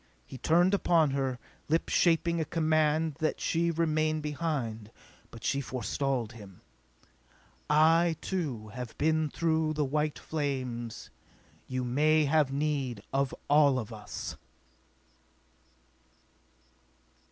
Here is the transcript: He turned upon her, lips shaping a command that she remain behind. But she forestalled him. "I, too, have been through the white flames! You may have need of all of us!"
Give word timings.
He 0.25 0.39
turned 0.39 0.73
upon 0.73 1.11
her, 1.11 1.37
lips 1.69 1.93
shaping 1.93 2.41
a 2.41 2.43
command 2.45 3.17
that 3.19 3.39
she 3.39 3.69
remain 3.69 4.19
behind. 4.19 4.89
But 5.29 5.43
she 5.43 5.61
forestalled 5.61 6.31
him. 6.31 6.61
"I, 7.69 8.15
too, 8.19 8.69
have 8.69 8.97
been 8.97 9.29
through 9.29 9.73
the 9.73 9.85
white 9.85 10.17
flames! 10.17 11.11
You 11.67 11.83
may 11.83 12.25
have 12.25 12.51
need 12.51 13.03
of 13.13 13.31
all 13.47 13.77
of 13.77 13.93
us!" 13.93 14.37